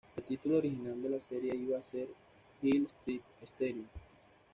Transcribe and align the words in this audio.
El 0.17 0.23
título 0.23 0.57
original 0.57 0.99
de 0.99 1.09
la 1.11 1.19
serie 1.19 1.55
iba 1.55 1.77
a 1.77 1.81
ser 1.83 2.07
"Hill 2.63 2.85
Street 2.87 3.21
Station". 3.43 3.87